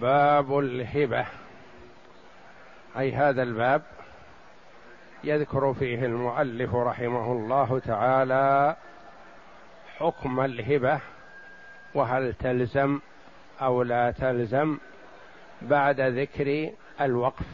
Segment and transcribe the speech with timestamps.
[0.00, 1.26] باب الهبة.
[2.98, 3.82] أي هذا الباب
[5.24, 8.76] يذكر فيه المؤلف رحمه الله تعالى
[9.96, 11.00] حكم الهبة
[11.94, 13.00] وهل تلزم
[13.62, 14.78] أو لا تلزم
[15.62, 17.46] بعد ذكر الوقف.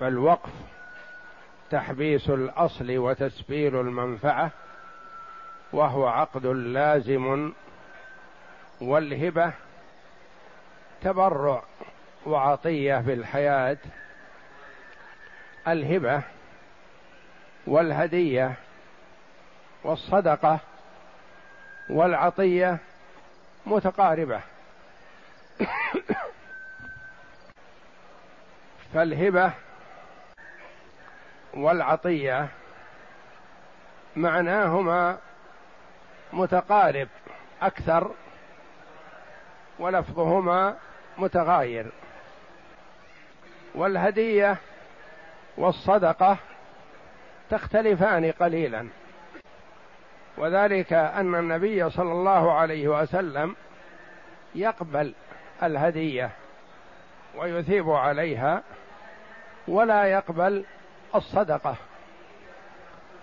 [0.00, 0.50] فالوقف
[1.70, 4.50] تحبيس الأصل وتسبيل المنفعة
[5.72, 7.52] وهو عقد لازم
[8.80, 9.52] والهبة
[11.02, 11.62] تبرع
[12.26, 13.76] وعطية في الحياة
[15.68, 16.22] الهبة
[17.66, 18.54] والهدية
[19.84, 20.58] والصدقة
[21.90, 22.78] والعطية
[23.66, 24.40] متقاربة.
[28.94, 29.52] فالهبة
[31.54, 32.48] والعطية
[34.16, 35.18] معناهما
[36.32, 37.08] متقارب
[37.62, 38.10] أكثر
[39.78, 40.76] ولفظهما
[41.18, 41.86] متغاير.
[43.74, 44.56] والهدية
[45.56, 46.36] والصدقة
[47.50, 48.88] تختلفان قليلا.
[50.36, 53.56] وذلك أن النبي صلى الله عليه وسلم
[54.54, 55.14] يقبل
[55.62, 56.30] الهدية
[57.36, 58.62] ويثيب عليها
[59.68, 60.64] ولا يقبل
[61.14, 61.76] الصدقة.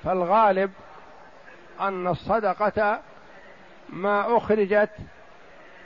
[0.03, 0.71] فالغالب
[1.79, 3.01] أن الصدقة
[3.89, 4.91] ما أخرجت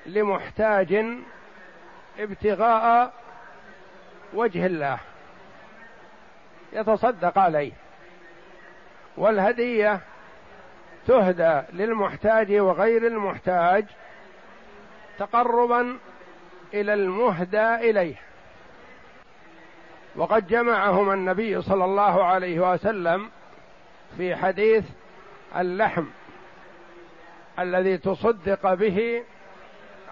[0.05, 1.05] لمحتاج
[2.19, 3.13] ابتغاء
[4.33, 4.99] وجه الله.
[6.73, 7.71] يتصدق عليه.
[9.17, 9.99] والهدية
[11.07, 13.85] تهدى للمحتاج وغير المحتاج
[15.19, 15.97] تقربا
[16.73, 18.15] إلى المهدى إليه.
[20.15, 23.29] وقد جمعهما النبي صلى الله عليه وسلم
[24.17, 24.83] في حديث
[25.58, 26.05] اللحم
[27.59, 29.23] الذي تصدق به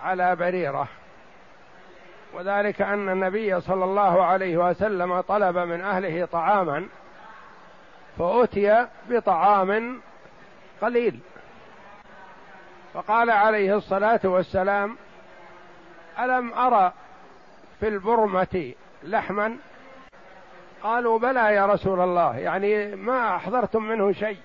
[0.03, 0.87] على بريرة.
[2.33, 6.85] وذلك أن النبي صلى الله عليه وسلم طلب من أهله طعاما
[8.17, 10.01] فأتي بطعام
[10.81, 11.19] قليل.
[12.93, 14.97] فقال عليه الصلاة والسلام
[16.19, 16.91] ألم ارى
[17.79, 18.73] في البرمة
[19.03, 19.57] لحما؟
[20.83, 24.37] قالوا بلى يا رسول الله يعني ما أحضرتم منه شيء.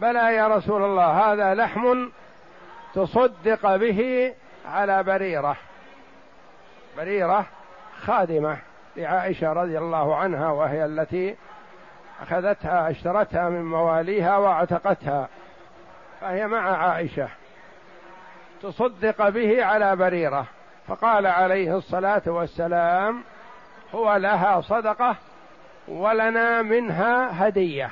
[0.00, 2.08] بلى يا رسول الله هذا لحم
[2.94, 4.34] تصدق به
[4.66, 5.56] على بريرة.
[7.00, 7.46] بريرة
[8.02, 8.58] خادمة
[8.96, 11.36] لعائشة رضي الله عنها وهي التي
[12.22, 15.28] أخذتها أشترتها من مواليها واعتقتها.
[16.20, 17.28] فهي مع عائشة
[18.62, 20.46] تصدق به على بريرة
[20.88, 23.22] فقال عليه الصلاة والسلام
[23.94, 25.16] هو لها صدقة
[25.88, 27.90] ولنا منها هدية.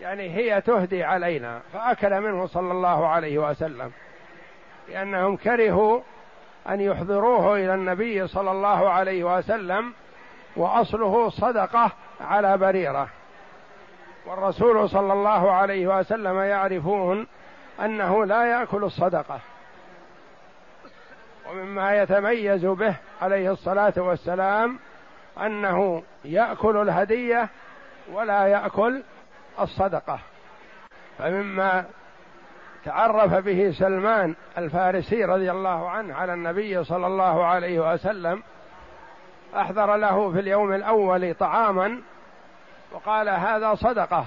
[0.00, 3.92] يعني هي تهدي علينا فأكل منه صلى الله عليه وسلم
[4.88, 6.00] لأنهم كرهوا
[6.68, 9.92] أن يحضروه إلى النبي صلى الله عليه وسلم
[10.56, 13.08] وأصله صدقة على بريرة.
[14.26, 17.26] والرسول صلى الله عليه وسلم يعرفون
[17.80, 19.40] أنه لا يأكل الصدقة.
[21.50, 24.78] ومما يتميز به عليه الصلاة والسلام
[25.42, 27.48] أنه يأكل الهدية
[28.12, 29.02] ولا يأكل
[29.60, 30.18] الصدقة.
[31.18, 31.84] فمما
[32.84, 38.42] تعرف به سلمان الفارسي رضي الله عنه على النبي صلى الله عليه وسلم
[39.56, 42.00] أحضر له في اليوم الأول طعاما
[42.92, 44.26] وقال هذا صدقة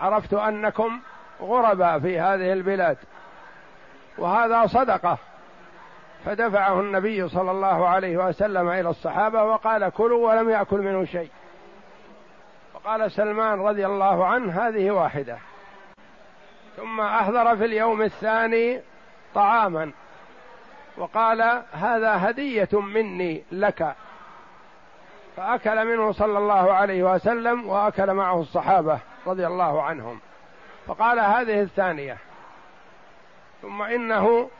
[0.00, 1.00] عرفت أنكم
[1.40, 2.96] غرباء في هذه البلاد
[4.18, 5.18] وهذا صدقة.
[6.24, 11.30] فدفعه النبي صلى الله عليه وسلم إلى الصحابة وقال كلوا ولم يأكل منه شيء.
[12.84, 15.38] قال سلمان رضي الله عنه هذه واحدة.
[16.76, 18.80] ثم أحضر في اليوم الثاني
[19.34, 19.90] طعاما.
[20.96, 23.94] وقال هذا هدية مني لك.
[25.36, 30.20] فأكل منه صلى الله عليه وسلم وأكل معه الصحابة رضي الله عنهم.
[30.86, 32.16] فقال هذه الثانية.
[33.62, 34.50] ثم إنه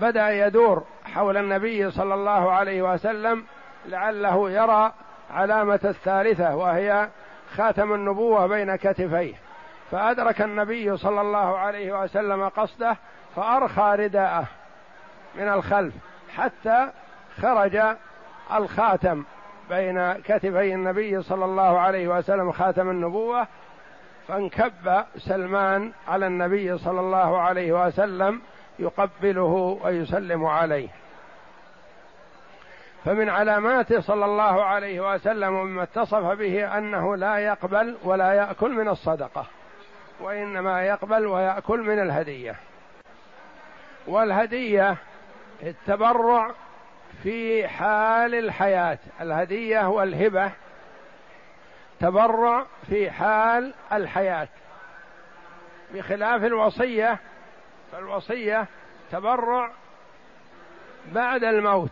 [0.00, 0.84] بدأ يدور
[1.14, 3.44] حول النبي صلى الله عليه وسلم
[3.86, 4.92] لعله يرى
[5.30, 7.08] علامة الثالثة وهي
[7.56, 9.45] خاتم النبوة بين كتفيه.
[9.90, 12.96] فأدرك النبي صلى الله عليه وسلم قصده
[13.36, 14.44] فأرخى رداءه
[15.34, 15.94] من الخلف
[16.36, 16.88] حتى
[17.42, 17.80] خرج
[18.52, 19.24] الخاتم
[19.70, 23.46] بين كتفي النبي صلى الله عليه وسلم خاتم النبوة
[24.28, 28.40] فانكب سلمان على النبي صلى الله عليه وسلم
[28.78, 30.88] يقبله ويسلم عليه.
[33.04, 38.88] فمن علاماته صلى الله عليه وسلم ومما اتصف به أنه لا يقبل ولا يأكل من
[38.88, 39.46] الصدقة.
[40.20, 42.56] وإنما يقبل ويأكل من الهدية.
[44.06, 44.96] والهدية
[45.62, 46.54] التبرع
[47.22, 48.98] في حال الحياة.
[49.20, 50.50] الهدية والهبة
[52.00, 54.48] تبرع في حال الحياة.
[55.94, 57.18] بخلاف الوصية
[57.92, 58.66] فالوصية
[59.12, 59.70] تبرع
[61.12, 61.90] بعد الموت.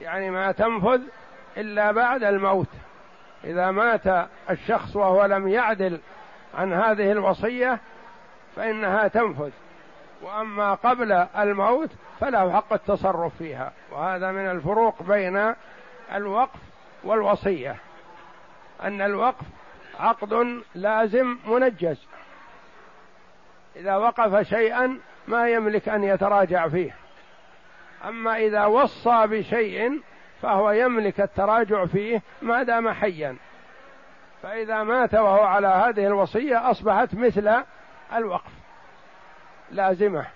[0.00, 1.00] يعني ما تنفذ
[1.56, 2.68] إلا بعد الموت.
[3.44, 6.00] إذا مات الشخص وهو لم يعدل
[6.54, 7.78] عن هذه الوصية
[8.56, 9.50] فإنها تنفذ.
[10.22, 11.90] وأما قبل الموت
[12.20, 13.72] فله حق التصرف فيها.
[13.90, 15.54] وهذا من الفروق بين
[16.14, 16.60] الوقف
[17.04, 17.76] والوصية.
[18.82, 19.46] أن الوقف
[20.00, 22.06] عقد لازم منجز.
[23.76, 24.98] إذا وقف شيئا
[25.28, 26.94] ما يملك أن يتراجع فيه.
[28.04, 30.00] أما إذا وصى بشيء
[30.42, 33.36] فهو يملك التراجع فيه ما دام حيا.
[34.42, 37.64] فإذا مات وهو على هذه الوصية أصبحت مثل
[38.14, 38.52] الوقف.
[39.70, 40.26] لازمة.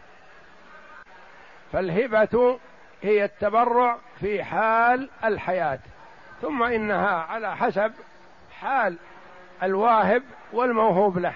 [1.72, 2.58] فالهبة
[3.02, 5.78] هي التبرع في حال الحياة.
[6.42, 7.92] ثم إنها على حسب
[8.60, 8.96] حال
[9.62, 10.22] الواهب
[10.52, 11.34] والموهوب له.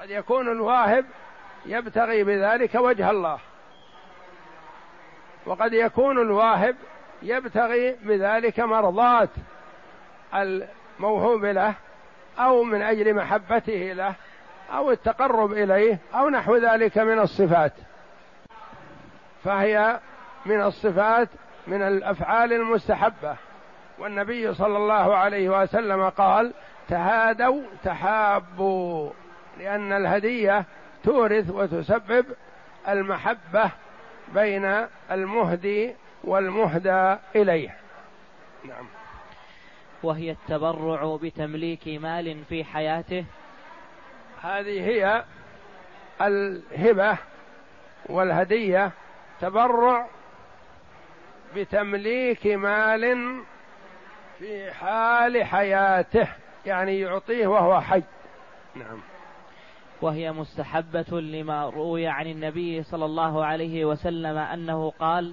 [0.00, 1.04] قد يكون الواهب
[1.66, 3.38] يبتغي بذلك وجه الله.
[5.46, 6.76] وقد يكون الواهب
[7.22, 9.30] يبتغي بذلك مرضات
[10.96, 11.74] الموهوب له
[12.38, 14.14] أو من أجل محبته له
[14.72, 17.72] أو التقرب إليه أو نحو ذلك من الصفات.
[19.44, 20.00] فهي
[20.46, 21.28] من الصفات
[21.66, 23.36] من الأفعال المستحبة.
[23.98, 26.52] والنبي صلى الله عليه وسلم قال
[26.88, 29.10] تهادوا تحابوا
[29.58, 30.64] لأن الهدية
[31.04, 32.26] تورث وتسبب
[32.88, 33.70] المحبة
[34.34, 37.76] بين المهدي والمهدى إليه.
[38.64, 39.01] نعم.
[40.02, 43.24] وهي التبرع بتمليك مال في حياته.
[44.42, 45.24] هذه هي
[46.20, 47.18] الهبة
[48.06, 48.90] والهدية
[49.40, 50.08] تبرع
[51.56, 53.36] بتمليك مال
[54.38, 56.28] في حال حياته
[56.66, 58.02] يعني يعطيه وهو حي.
[58.74, 59.00] نعم.
[60.02, 65.32] وهي مستحبة لما روي عن النبي صلى الله عليه وسلم أنه قال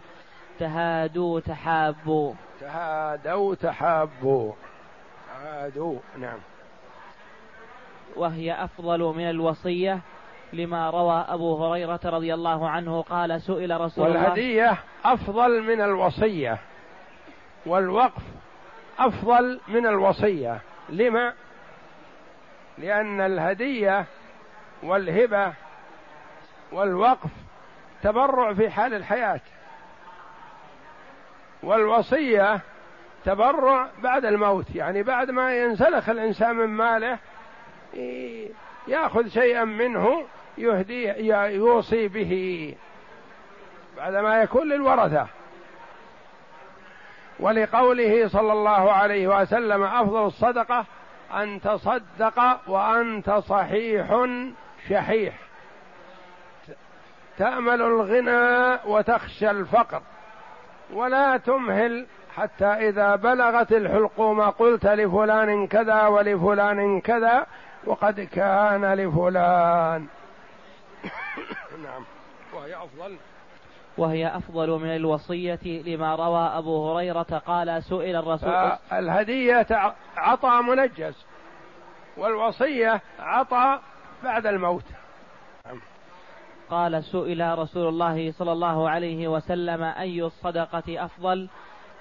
[0.60, 2.34] تهادوا تحابوا.
[2.60, 4.54] تهادوا تحابوا.
[5.28, 6.40] تهادوا نعم.
[8.16, 10.00] وهي أفضل من الوصية
[10.54, 16.58] لما روى أبو هريرة رضي الله عنه قال سئل رسول الله والهدية أفضل من الوصية.
[17.66, 18.24] والوقف
[19.00, 20.60] أفضل من الوصية.
[20.90, 21.34] لما؟
[22.78, 24.06] لأن الهدية
[24.84, 25.54] والهبة
[26.72, 27.30] والوقف
[28.04, 29.42] تبرع في حال الحياة.
[31.64, 32.60] والوصية
[33.26, 37.18] تبرع بعد الموت يعني بعد ما ينسلخ الإنسان من ماله
[38.88, 40.24] يأخذ شيئا منه
[40.58, 41.08] يهدي
[41.56, 42.76] يوصي به
[43.98, 45.28] بعدما يكون للورثة.
[47.40, 50.86] ولقوله صلى الله عليه وسلم أفضل الصدقة
[51.34, 54.28] أن تصدق وأنت صحيح
[54.90, 55.34] شحيح.
[57.38, 60.02] تأمل الغنى وتخشى الفقر.
[60.94, 67.46] ولا تمهل حتى إذا بلغت الحلقوم قلت لفلان كذا ولفلان كذا
[67.86, 70.08] وقد كان لفلان.
[71.86, 72.06] نعم.
[72.54, 73.18] وهي أفضل.
[73.98, 79.68] وهي أفضل من الوصية لما روى أبو هريرة قال سئل الرسول الهدية
[80.18, 81.26] عطى منجز
[82.18, 83.80] والوصية عطى
[84.24, 84.84] بعد الموت.
[85.66, 85.82] نعم.
[86.72, 91.50] قال سئل رسول الله صلى الله عليه وسلم أي الصدقة أفضل؟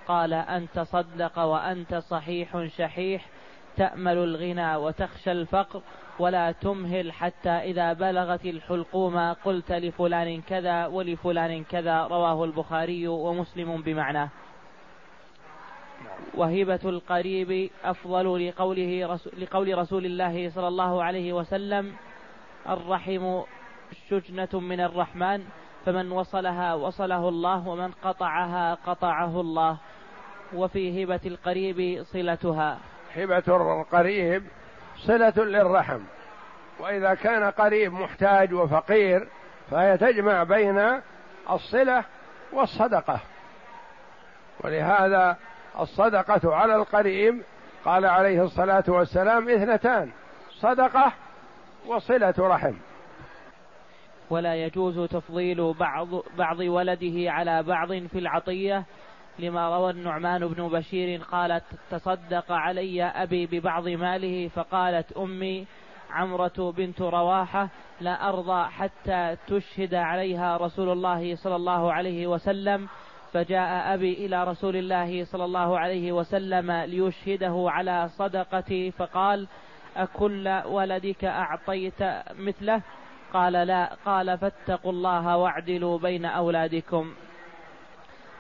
[0.09, 3.27] قال أن تصدق وأنت صحيح شحيح
[3.77, 5.83] تأمل الغنى وتخشى الفقر
[6.19, 14.29] ولا تمهل حتى إذا بلغت الحلقوم قلت لفلان كذا ولفلان كذا رواه البخاري ومسلم بمعناه
[16.35, 21.93] وهبة القريب أفضل لقوله لقول رسول الله صلى الله عليه وسلم
[22.69, 23.41] الرحم
[24.11, 25.45] شجنة من الرحمن
[25.87, 29.77] فمن وصلها وصله الله ومن قطعها قطعه الله.
[30.55, 32.79] وفي هبة القريب صلتها.
[33.17, 33.43] هبة
[33.81, 34.45] القريب
[34.97, 36.01] صلة للرحم.
[36.81, 39.29] وإذا كان قريب محتاج وفقير
[39.71, 41.01] فهي تجمع بين
[41.51, 42.05] الصلة
[42.53, 43.21] والصدقة.
[44.61, 45.37] ولهذا
[45.81, 47.43] الصدقة على القريب
[47.85, 50.11] قال عليه الصلاة والسلام اثنتان
[50.61, 51.13] صدقة
[51.87, 52.75] وصلة رحم.
[54.31, 56.09] ولا يجوز تفضيل بعض
[56.39, 58.85] بعض ولده على بعض في العطية
[59.39, 65.67] لما روى النعمان بن بشير قالت تصدق علي أبي ببعض ماله فقالت أمي
[66.11, 67.69] عمرة بنت رواحة
[68.01, 72.89] لا أرضى حتى تشهد عليها رسول الله صلى الله عليه وسلم
[73.33, 79.49] فجاء أبي إلى رسول الله صلى الله عليه وسلم ليشهده على صدقتي فقال
[79.97, 82.03] أكل ولدك أعطيت
[82.39, 82.83] مثله؟
[83.33, 87.15] قال لا قال فاتقوا الله واعدلوا بين أولادكم.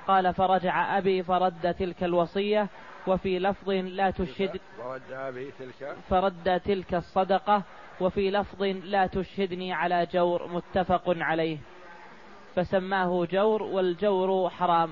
[0.07, 2.69] قال فرجع أبي فرد تلك الوصية
[3.07, 5.97] وفي لفظ لا تشهد فرد أبي تلك.
[6.09, 7.63] فرد تلك الصدقة
[8.01, 11.59] وفي لفظ لا تشهدني على جور متفق عليه.
[12.57, 14.91] فسماه جور والجور حرام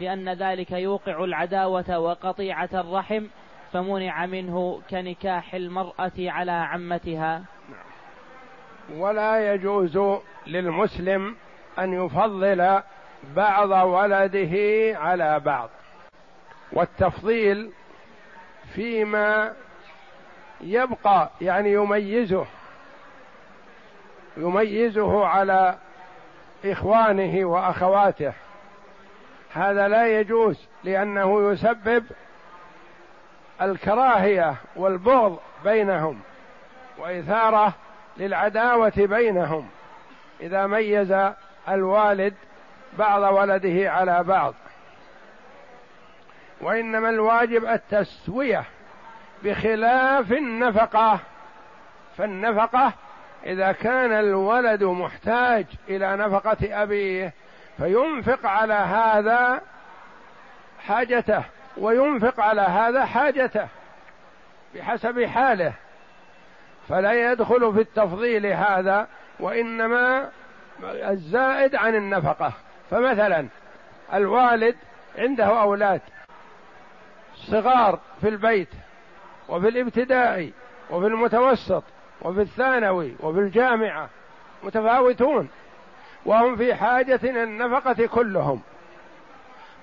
[0.00, 3.26] لأن ذلك يوقع العداوة وقطيعة الرحم
[3.72, 7.42] فمنع منه كنكاح المرأة على عمتها.
[8.94, 11.36] ولا يجوز للمسلم
[11.78, 12.82] أن يفضل
[13.36, 14.54] بعض ولده
[14.98, 15.70] على بعض.
[16.72, 17.70] والتفضيل
[18.74, 19.52] فيما
[20.60, 22.46] يبقى يعني يميزه
[24.36, 25.78] يميزه على
[26.64, 28.32] إخوانه وأخواته.
[29.52, 32.04] هذا لا يجوز لأنه يسبب
[33.62, 36.20] الكراهية والبغض بينهم
[36.98, 37.74] وإثاره
[38.20, 39.68] للعداوة بينهم.
[40.40, 41.14] إذا ميز
[41.68, 42.34] الوالد
[42.98, 44.54] بعض ولده على بعض.
[46.60, 48.64] وإنما الواجب التسوية
[49.42, 51.18] بخلاف النفقة.
[52.18, 52.92] فالنفقة
[53.46, 57.32] إذا كان الولد محتاج إلى نفقة أبيه
[57.76, 59.60] فينفق على هذا
[60.86, 61.44] حاجته
[61.76, 63.68] وينفق على هذا حاجته
[64.74, 65.72] بحسب حاله.
[66.90, 69.08] فلا يدخل في التفضيل هذا
[69.40, 70.30] وإنما
[70.84, 72.52] الزائد عن النفقة.
[72.90, 73.46] فمثلا
[74.14, 74.76] الوالد
[75.18, 76.00] عنده أولاد
[77.34, 78.68] صغار في البيت
[79.48, 80.52] وفي الابتدائي
[80.90, 81.84] وفي المتوسط
[82.22, 84.08] وفي الثانوي وفي الجامعة
[84.62, 85.48] متفاوتون
[86.26, 88.60] وهم في حاجة إلى النفقة كلهم.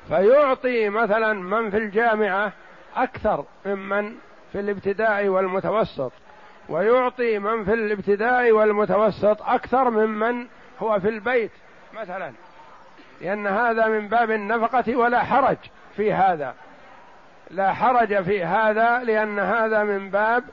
[0.07, 2.51] فيعطي مثلا من في الجامعة
[2.95, 4.15] أكثر ممن
[4.51, 6.11] في الابتدائي والمتوسط.
[6.69, 10.47] ويعطي من في الابتدائي والمتوسط أكثر ممن
[10.79, 11.51] هو في البيت
[11.93, 12.31] مثلا.
[13.21, 15.57] لأن هذا من باب النفقة ولا حرج
[15.95, 16.55] في هذا.
[17.51, 20.43] لا حرج في هذا لأن هذا من باب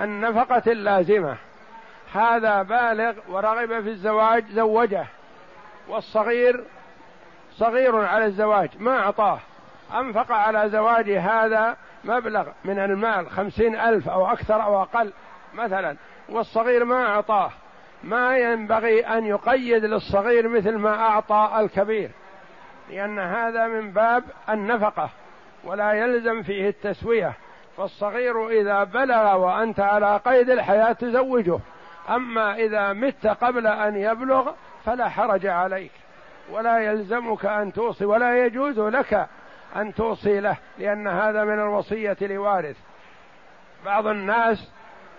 [0.00, 1.36] النفقة اللازمة.
[2.14, 5.06] هذا بالغ ورغب في الزواج زوجه
[5.88, 6.64] والصغير
[7.56, 9.38] صغير على الزواج ما أعطاه.
[9.94, 15.12] أنفق على زواج هذا مبلغ من المال خمسين ألف أو أكثر أو أقل.
[15.54, 15.96] مثلا
[16.28, 17.50] والصغير ما أعطاه.
[18.04, 22.10] ما ينبغي أن يقيد للصغير مثل ما أعطى الكبير
[22.90, 25.10] لأن هذا من باب النفقة
[25.64, 27.32] ولا يلزم فيه التسوية.
[27.76, 31.58] فالصغير إذا بلغ وأنت على قيد الحياة تزوجه
[32.10, 34.52] أما إذا مت قبل أن يبلغ
[34.84, 35.92] فلا حرج عليك.
[36.50, 39.28] ولا يلزمك أن توصي ولا يجوز لك
[39.76, 42.76] أن توصي له لأن هذا من الوصية لوارث.
[43.84, 44.70] بعض الناس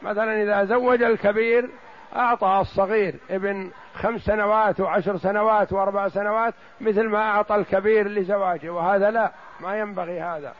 [0.03, 1.69] مثلا إذا زوج الكبير
[2.15, 9.11] أعطى الصغير ابن خمس سنوات وعشر سنوات وأربع سنوات مثل ما أعطى الكبير لزواجه وهذا
[9.11, 10.53] لا ما ينبغي هذا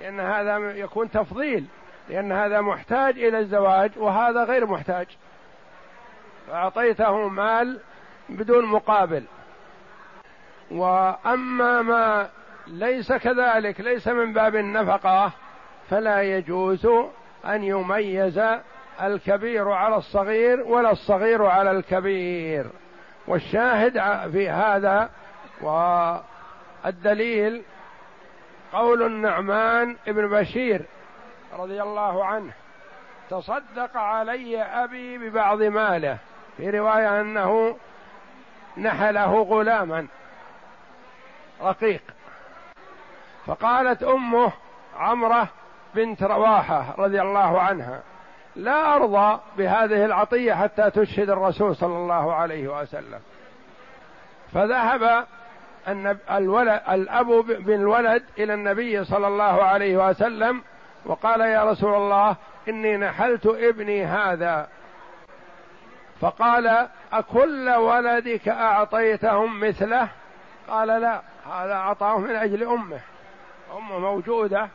[0.00, 1.66] لأن هذا يكون تفضيل
[2.08, 5.06] لأن هذا محتاج إلى الزواج وهذا غير محتاج.
[6.48, 7.80] فأعطيته مال
[8.28, 9.24] بدون مقابل.
[10.70, 12.28] وأما ما
[12.66, 15.32] ليس كذلك ليس من باب النفقة
[15.90, 16.88] فلا يجوز
[17.44, 18.40] أن يميز
[19.02, 22.66] الكبير على الصغير ولا الصغير على الكبير.
[23.26, 23.92] والشاهد
[24.32, 25.10] في هذا
[26.84, 27.62] والدليل
[28.72, 30.82] قول النعمان ابن بشير
[31.58, 32.52] رضي الله عنه
[33.30, 36.18] تصدق علي أبي ببعض ماله.
[36.56, 37.76] في رواية أنه
[38.76, 40.06] نحله غلاما
[41.62, 42.02] رقيق.
[43.46, 44.52] فقالت أمه
[44.96, 45.48] عمرة
[45.94, 48.00] بنت رواحة رضي الله عنها.
[48.56, 53.20] لا أرضى بهذه العطية حتى تشهد الرسول صلى الله عليه وسلم.
[54.52, 55.26] فذهب
[56.30, 60.62] الولد الأب بالولد إلى النبي صلى الله عليه وسلم
[61.06, 62.36] وقال يا رسول الله
[62.68, 64.68] إني نحلت ابني هذا.
[66.20, 70.08] فقال أكل ولدك أعطيتهم مثله؟
[70.68, 71.20] قال لا
[71.52, 73.00] هذا أعطاه من أجل أمه.
[73.76, 74.68] أم موجودة.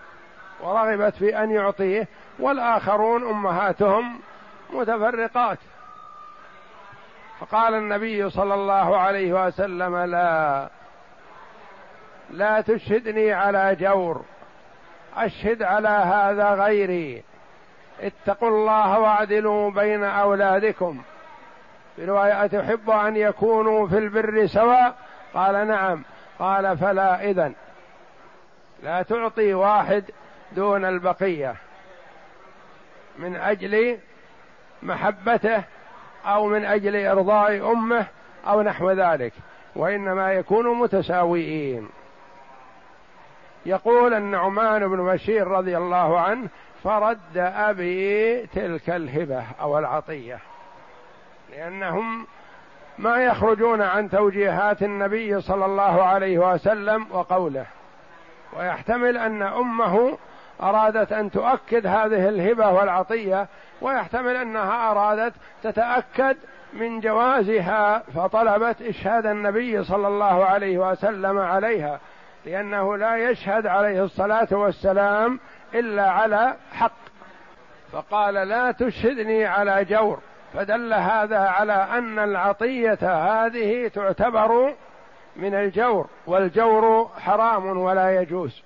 [0.61, 2.07] ورغبت في أن يعطيه
[2.39, 4.19] والآخرون أمهاتهم
[4.73, 5.57] متفرقات.
[7.39, 10.69] فقال النبي صلى الله عليه وسلم لا
[12.29, 14.25] لا تشهدني على جور
[15.17, 17.23] أشهد على هذا غيري.
[18.01, 21.01] اتقوا الله واعدلوا بين أولادكم.
[21.95, 24.95] في رواية أتحب أن يكونوا في البر سواء؟
[25.33, 26.03] قال نعم.
[26.39, 27.53] قال فلا إذن.
[28.83, 30.03] لا تعطي واحد
[30.51, 31.56] دون البقية
[33.18, 33.98] من أجل
[34.84, 35.63] محبته
[36.25, 38.06] أو من أجل إرضاء أمه
[38.48, 39.34] أو نحو ذلك
[39.75, 41.89] وإنما يكونوا متساويين.
[43.66, 46.48] يقول النعمان بن بشير رضي الله عنه
[46.84, 50.39] فرد أبي تلك الهبة أو العطية
[51.51, 52.27] لأنهم
[52.98, 57.66] ما يخرجون عن توجيهات النبي صلى الله عليه وسلم وقوله
[58.54, 60.18] ويحتمل أن أمه
[60.61, 63.47] أرادت أن تؤكد هذه الهبة والعطية
[63.81, 65.33] ويحتمل أنها أرادت
[65.63, 66.37] تتأكد
[66.73, 71.99] من جوازها فطلبت إشهاد النبي صلى الله عليه وسلم عليها
[72.45, 75.39] لأنه لا يشهد عليه الصلاة والسلام
[75.73, 76.91] إلا على حق.
[77.91, 80.19] فقال لا تشهدني على جور.
[80.53, 84.73] فدل هذا على أن العطية هذه تعتبر
[85.35, 88.63] من الجور والجور حرام ولا يجوز.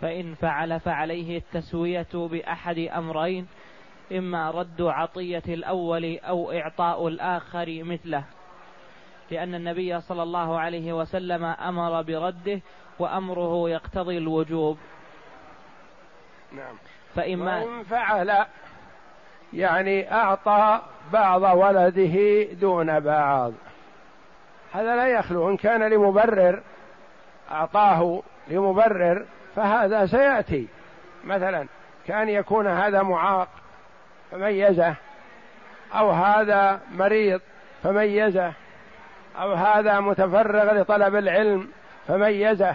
[0.00, 3.46] فإن فعل فعليه التسوية بأحد أمرين
[4.12, 8.24] إما رد عطية الأول أو إعطاء الآخر مثله.
[9.30, 12.60] لأن النبي صلى الله عليه وسلم أمر برده
[12.98, 14.78] وأمره يقتضي الوجوب.
[16.52, 16.74] نعم.
[17.14, 18.46] فإما وإن فعل
[19.52, 20.80] يعني أعطى
[21.12, 23.52] بعض ولده دون بعض.
[24.72, 25.50] هذا لا يخلو.
[25.50, 26.62] إن كان لمبرر
[27.50, 29.26] أعطاه لمبرر
[29.56, 30.66] فهذا سيأتي.
[31.24, 31.66] مثلا
[32.06, 33.48] كأن يكون هذا معاق
[34.30, 34.94] فميزه.
[35.94, 37.40] أو هذا مريض
[37.82, 38.52] فميزه.
[39.40, 41.68] أو هذا متفرغ لطلب العلم
[42.08, 42.74] فميزه.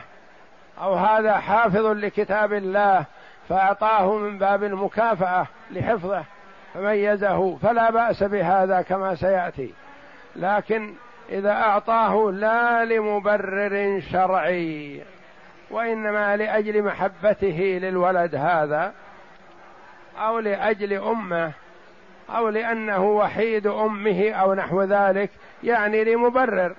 [0.82, 3.06] أو هذا حافظ لكتاب الله
[3.50, 6.24] فأعطاه من باب المكافأة لحفظه
[6.74, 7.56] فميزه.
[7.56, 9.74] فلا بأس بهذا كما سيأتي.
[10.36, 10.94] لكن
[11.30, 15.04] إذا أعطاه لا لمبرر شرعي.
[15.72, 18.94] وإنما لأجل محبته للولد هذا
[20.18, 21.52] أو لأجل أمه
[22.30, 25.30] أو لأنه وحيد أمه أو نحو ذلك
[25.64, 26.76] يعني لمبرر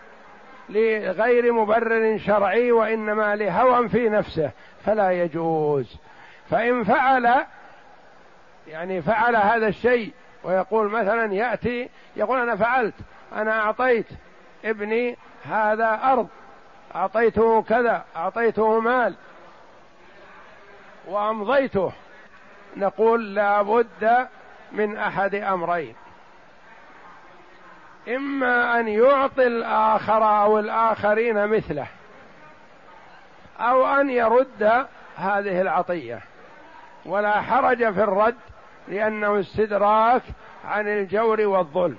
[0.69, 4.51] لغير مبرر شرعي وإنما لهوى في نفسه
[4.85, 5.97] فلا يجوز.
[6.51, 7.45] فإن فعل
[8.69, 10.13] يعني فعل هذا الشيء
[10.45, 12.95] ويقول مثلا يأتي يقول أنا فعلت
[13.33, 14.07] أنا أعطيت
[14.65, 16.29] ابني هذا أرض.
[16.95, 19.15] أعطيته كذا أعطيته مال
[21.07, 21.93] وأمضيته.
[22.77, 24.29] نقول لا بد
[24.73, 25.95] من أحد أمرين.
[28.09, 31.87] إما أن يعطي الآخر أو الآخرين مثله
[33.61, 36.21] أو أن يرد هذه العطية.
[37.07, 38.37] ولا حرج في الرد
[38.89, 40.23] لأنه استدراك
[40.65, 41.99] عن الجور والظلم.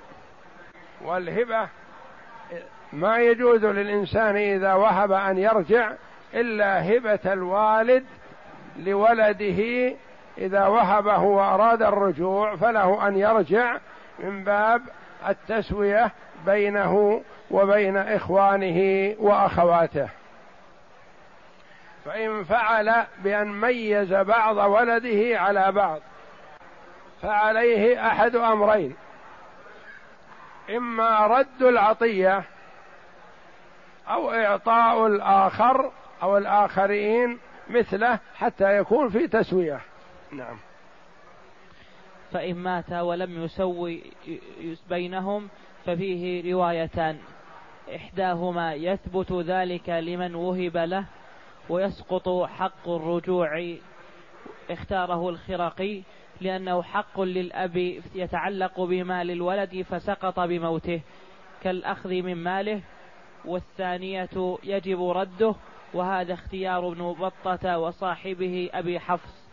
[1.02, 1.67] والهبة
[2.93, 5.91] ما يجوز للإنسان إذا وهب أن يرجع
[6.34, 8.06] إلا هبة الوالد
[8.80, 9.93] لولده.
[10.38, 13.78] إذا وهبه وأراد الرجوع فله أن يرجع
[14.19, 14.82] من باب
[15.28, 16.12] التسوية
[16.45, 17.21] بينه
[17.52, 20.10] وبين إخوانه وأخواته.
[22.06, 26.00] فإن فعل بأن ميز بعض ولده على بعض
[27.21, 28.95] فعليه أحد أمرين.
[30.69, 32.43] إما رد العطية
[34.08, 35.91] أو إعطاء الآخر
[36.24, 37.39] أو الآخرين
[37.70, 39.82] مثله حتى يكون في تسوية.
[40.32, 40.58] نعم.
[42.32, 44.04] فإن مات ولم يسوي
[44.89, 45.50] بينهم
[45.86, 47.17] ففيه روايتان.
[47.96, 51.06] إحداهما يثبت ذلك لمن وهب له
[51.70, 53.76] ويسقط حق الرجوع
[54.70, 56.02] اختاره الخرقي
[56.41, 61.02] لأنه حق للأب يتعلق بمال الولد فسقط بموته
[61.63, 62.82] كالأخذ من ماله
[63.48, 65.56] والثانية يجب رده
[65.94, 69.48] وهذا اختيار ابن بطة وصاحبه أبي حفص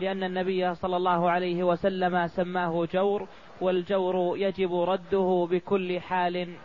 [0.00, 3.28] لأن النبي صلى الله عليه وسلم سماه جور
[3.60, 6.56] والجور يجب رده بكل حال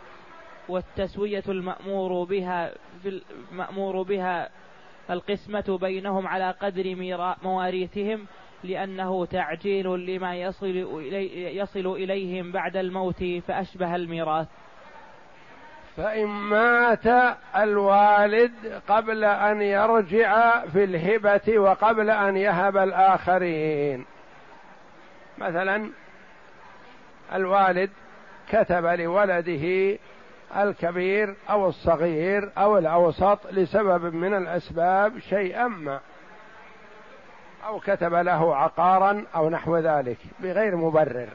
[0.68, 4.48] والتسوية المأمور بها في المأمور بها
[5.10, 6.94] القسمة بينهم على قدر
[7.42, 8.26] مواريثهم
[8.64, 14.48] لأنه تعجيل لما يصل, إلي يصل إليهم بعد الموت فأشبه الميراث.
[15.98, 24.04] فإن مات الوالد قبل أن يرجع في الهبة وقبل أن يهب الآخرين.
[25.38, 25.90] مثلا
[27.34, 27.90] الوالد
[28.48, 29.98] كتب لولده
[30.56, 36.00] الكبير أو الصغير أو الأوسط لسبب من الأسباب شيئا ما.
[37.66, 41.28] أو كتب له عقارا أو نحو ذلك بغير مبرر.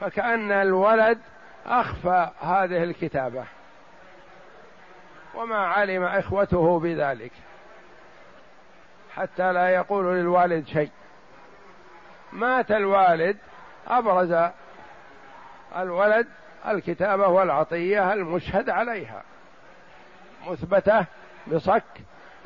[0.00, 1.18] فكأن الولد
[1.66, 3.44] أخفى هذه الكتابة.
[5.34, 7.32] وما علم إخوته بذلك.
[9.14, 10.90] حتى لا يقول للوالد شيء.
[12.32, 13.36] مات الوالد
[13.88, 14.50] أبرز
[15.76, 16.26] الولد
[16.68, 19.22] الكتابة والعطية المشهد عليها.
[20.46, 21.04] مثبتة
[21.46, 21.84] بصك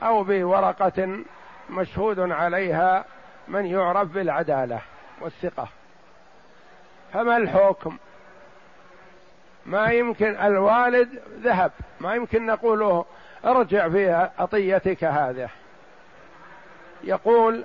[0.03, 1.25] أو بورقة
[1.71, 3.05] مشهود عليها
[3.49, 4.81] من يعرف بالعدالة
[5.21, 5.69] والثقة.
[7.13, 7.99] فما الحكم؟
[9.67, 11.73] ما يمكن الوالد ذهب.
[12.01, 13.05] ما يمكن نقوله
[13.45, 15.49] ارجع في عطيتك هذه.
[17.05, 17.65] يقول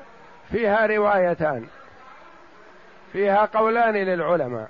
[0.51, 1.67] فيها روايتان.
[3.13, 4.69] فيها قولان للعلماء.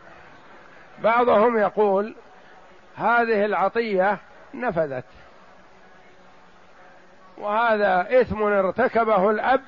[1.03, 2.15] بعضهم يقول
[2.95, 4.17] هذه العطية
[4.53, 5.05] نفذت.
[7.37, 9.61] وهذا إثم ارتكبه الأب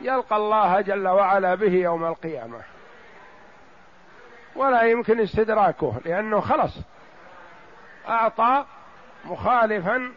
[0.00, 2.60] يلقى الله جل وعلا به يوم القيامة.
[4.56, 6.78] ولا يمكن استدراكه لأنه خلص.
[8.08, 8.64] أعطى
[9.24, 10.12] مخالفا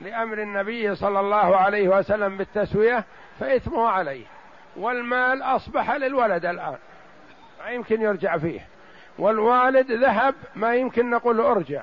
[0.00, 3.04] لأمر النبي صلى الله عليه وسلم بالتسوية
[3.40, 4.24] فإثمه عليه
[4.76, 6.76] والمال أصبح للولد الآن
[7.60, 8.60] ما يمكن يرجع فيه.
[9.18, 11.82] والوالد ذهب ما يمكن نقول أرجع.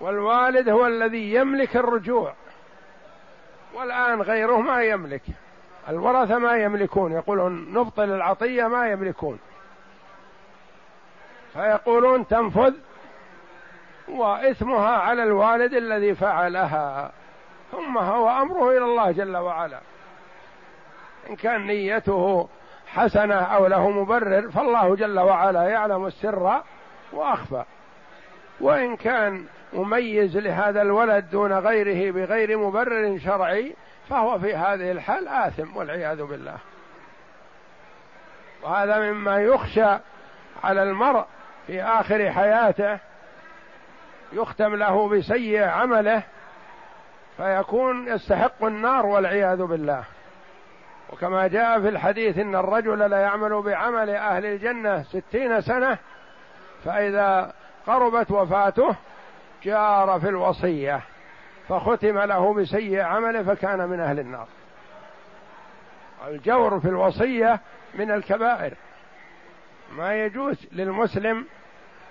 [0.00, 2.34] والوالد هو الذي يملك الرجوع
[3.74, 5.22] والآن غيره ما يملك.
[5.88, 9.38] الورثة ما يملكون يقولون نبطل العطية ما يملكون.
[11.52, 12.74] فيقولون تنفذ
[14.08, 17.12] وإثمها على الوالد الذي فعلها.
[17.72, 19.80] ثم هو أمره إلى الله جل وعلا.
[21.30, 22.48] إن كان نيته
[22.86, 26.62] حسنة أو له مبرر فالله جل وعلا يعلم السر
[27.12, 27.64] وأخفى.
[28.60, 33.74] وإن كان مميز لهذا الولد دون غيره بغير مبرر شرعي
[34.08, 36.56] فهو في هذه الحال آثم والعياذ بالله.
[38.62, 39.98] وهذا مما يخشى
[40.64, 41.24] على المرء
[41.66, 42.98] في آخر حياته
[44.32, 46.22] يختم له بسيء عمله
[47.36, 50.04] فيكون يستحق النار والعياذ بالله.
[51.12, 55.98] وكما جاء في الحديث إن الرجل لا يعمل بعمل أهل الجنة ستين سنة
[56.84, 57.52] فإذا
[57.86, 58.96] قربت وفاته
[59.62, 61.00] جار في الوصية
[61.68, 64.46] فختم له بسيء عمله فكان من أهل النار.
[66.28, 67.60] الجور في الوصية
[67.94, 68.74] من الكبائر.
[69.96, 71.46] ما يجوز للمسلم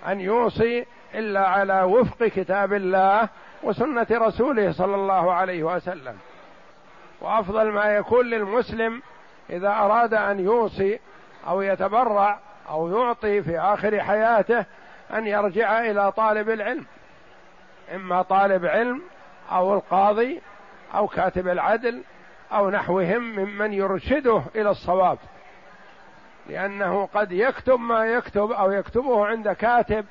[0.07, 3.29] أن يوصي إلا على وفق كتاب الله
[3.63, 6.17] وسنة رسوله صلى الله عليه وسلم.
[7.21, 9.01] وأفضل ما يكون للمسلم
[9.49, 10.99] إذا أراد أن يوصي
[11.47, 12.39] أو يتبرع
[12.69, 14.65] أو يعطي في آخر حياته
[15.13, 16.85] أن يرجع إلى طالب العلم.
[17.95, 19.01] إما طالب علم
[19.51, 20.41] أو القاضي
[20.95, 22.01] أو كاتب العدل
[22.51, 25.17] أو نحوهم ممن يرشده إلى الصواب.
[26.47, 30.05] لأنه قد يكتب ما يكتب أو يكتبه عند كاتب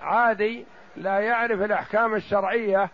[0.00, 2.90] عادي لا يعرف الأحكام الشرعية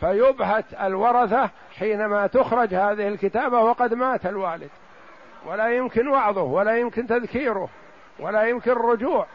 [0.00, 4.70] فيبهت الورثة حينما تخرج هذه الكتابة وقد مات الوالد.
[5.46, 7.68] ولا يمكن وعظه ولا يمكن تذكيره
[8.18, 9.26] ولا يمكن الرجوع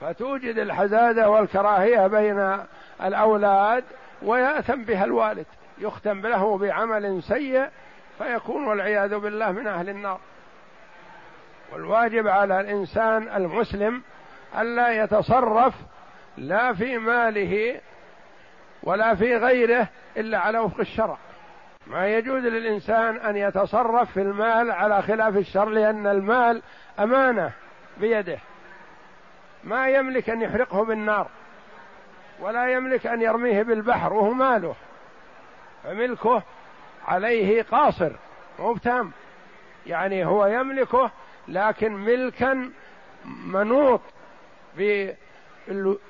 [0.00, 2.58] فتوجد الحزازة والكراهية بين
[3.02, 3.84] الأولاد
[4.22, 5.46] ويأثم بها الوالد.
[5.78, 7.68] يختم له بعمل سيء
[8.18, 10.20] فيكون والعياذ بالله من أهل النار.
[11.72, 14.02] والواجب على الإنسان المسلم
[14.60, 15.74] ألا يتصرف
[16.36, 17.80] لا في ماله
[18.82, 21.16] ولا في غيره إلا على وفق الشرع.
[21.86, 26.62] ما يجوز للإنسان أن يتصرف في المال على خلاف الشر لأن المال
[26.98, 27.52] أمانة
[28.00, 28.38] بيده.
[29.64, 31.28] ما يملك أن يحرقه بالنار
[32.40, 34.74] ولا يملك أن يرميه بالبحر وهو ماله.
[35.84, 36.42] فملكه
[37.06, 38.12] عليه قاصر
[38.58, 39.12] مو تام
[39.86, 41.10] يعني هو يملكه
[41.48, 42.70] لكن ملكا
[43.24, 44.00] منوط.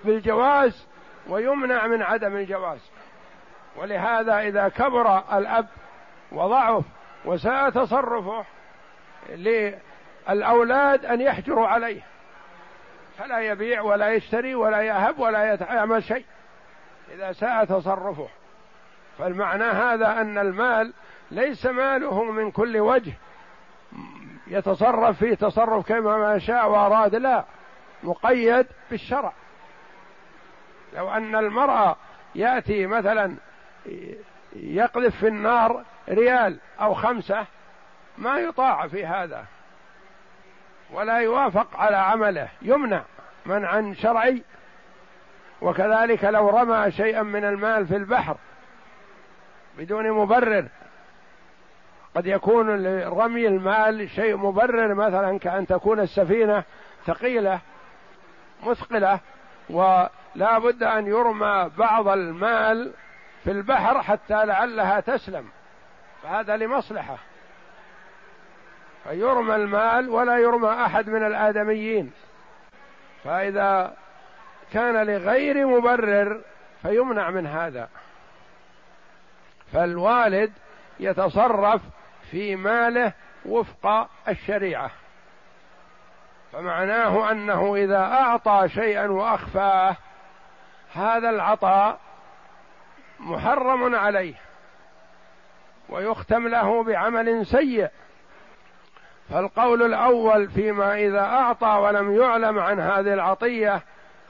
[0.04, 0.86] بالجواز
[1.28, 2.90] ويمنع من عدم الجواز.
[3.76, 5.66] ولهذا إذا كبر الأب
[6.32, 6.84] وضعف
[7.24, 8.44] وساء تصرفه
[9.28, 12.00] للأولاد أن يحجروا عليه.
[13.18, 16.24] فلا يبيع ولا يشتري ولا يهب ولا يعمل شيء
[17.14, 18.28] إذا ساء تصرفه
[19.18, 20.92] فالمعنى هذا أن المال
[21.30, 23.12] ليس ماله من كل وجه.
[24.46, 27.14] يتصرف فيه تصرف كما ما شاء وأراد.
[27.14, 27.44] لا.
[28.04, 29.32] مقيد بالشرع.
[30.96, 31.96] لو أن المرأة
[32.34, 33.36] يأتي مثلا
[34.56, 37.46] يقذف في النار ريال أو خمسة
[38.18, 39.44] ما يطاع في هذا
[40.90, 43.02] ولا يوافق على عمله يمنع
[43.46, 44.42] منعا شرعي.
[45.60, 48.36] وكذلك لو رمى شيئا من المال في البحر
[49.78, 50.68] بدون مبرر
[52.14, 56.64] قد يكون لرمي المال شيء مبرر مثلا كأن تكون السفينة
[57.06, 57.60] ثقيلة
[58.66, 59.20] مثقلة
[59.70, 62.92] ولا بد أن يرمى بعض المال
[63.44, 65.48] في البحر حتى لعلها تسلم.
[66.22, 67.16] فهذا لمصلحة.
[69.04, 72.12] فيرمى المال ولا يرمى أحد من الآدميين.
[73.24, 73.96] فإذا
[74.72, 76.40] كان لغير مبرر
[76.82, 77.88] فيمنع من هذا.
[79.72, 80.52] فالوالد
[81.00, 81.82] يتصرف
[82.30, 83.12] في ماله
[83.44, 84.90] وفق الشريعة.
[86.54, 89.96] فمعناه أنه إذا أعطى شيئا وأخفاه
[90.94, 91.98] هذا العطاء
[93.20, 94.34] محرم عليه
[95.88, 97.88] ويختم له بعمل سيء.
[99.30, 103.82] فالقول الأول فيما إذا أعطى ولم يعلم عن هذه العطية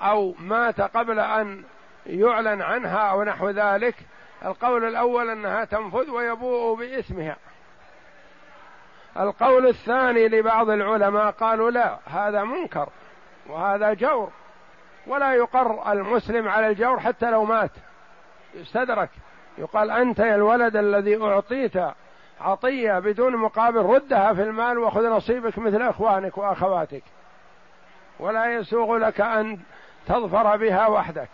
[0.03, 1.65] أو مات قبل أن
[2.07, 3.95] يعلن عنها أو نحو ذلك
[4.45, 7.37] القول الأول أنها تنفذ ويبوء باثمها
[9.21, 12.89] القول الثاني لبعض العلماء قالوا لا هذا منكر
[13.47, 14.31] وهذا جور
[15.07, 17.71] ولا يقر المسلم على الجور حتى لو مات
[18.55, 19.11] يستدرك
[19.59, 21.77] يقال أنت يا الولد الذي أعطيت
[22.41, 27.03] عطية بدون مقابل ردها في المال وخذ نصيبك مثل إخوانك وأخواتك
[28.19, 29.59] ولا يسوغ لك أن
[30.07, 31.29] تظفر بها وحدك.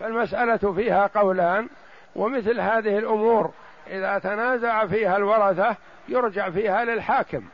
[0.00, 1.68] فالمسألة فيها قولان
[2.16, 3.50] ومثل هذه الأمور
[3.86, 5.76] إذا تنازع فيها الورثة
[6.08, 7.44] يرجع فيها للحاكم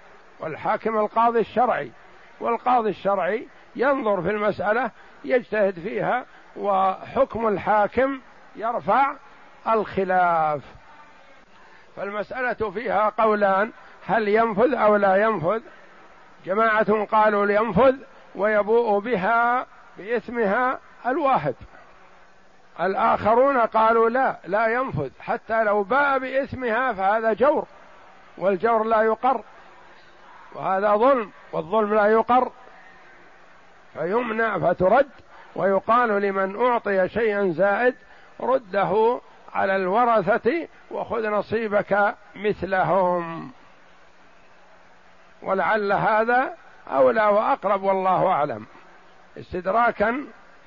[0.41, 1.91] والحاكم القاضي الشرعي
[2.41, 4.91] والقاضي الشرعي ينظر في المسألة
[5.25, 6.25] يجتهد فيها
[6.57, 8.21] وحكم الحاكم
[8.57, 9.13] يرفع
[9.69, 10.63] الخلاف.
[11.97, 13.73] فالمسألة فيها قولان
[14.07, 15.61] هل ينفذ أو لا ينفذ؟
[16.47, 17.97] جماعة قالوا لينفذ
[18.35, 19.67] ويبوء بها
[19.99, 21.55] باثمها الواهب
[22.81, 27.67] الآخرون قالوا لا لا ينفذ حتى لو باء بإثمها فهذا جور.
[28.39, 29.41] والجور لا يقر
[30.55, 32.53] وهذا ظلم والظلم لا يقر
[33.93, 35.09] فيمنع فترد
[35.57, 37.95] ويقال لمن أعطي شيئا زائد
[38.41, 39.21] رده
[39.55, 43.51] على الورثة وخذ نصيبك مثلهم.
[45.43, 46.55] ولعل هذا
[46.91, 48.67] أولى وأقرب والله أعلم
[49.39, 50.25] استدراكا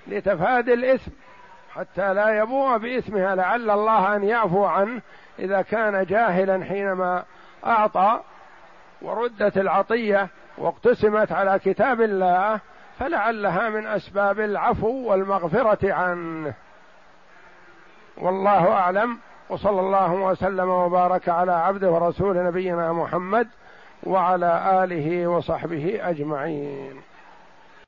[0.07, 1.11] لتفادي الإثم
[1.75, 5.01] حتى لا يبوء بإثمها لعل الله أن يعفو عنه
[5.39, 7.23] إذا كان جاهلا حينما
[7.65, 8.19] أعطى
[9.01, 12.59] وردت العطية واقتسمت على كتاب الله
[12.99, 16.53] فلعلها من أسباب العفو والمغفرة عنه.
[18.17, 19.17] والله أعلم
[19.49, 23.47] وصلى الله وسلم وبارك على عبده ورسول نبينا محمد
[24.03, 27.01] وعلى آله وصحبه أجمعين.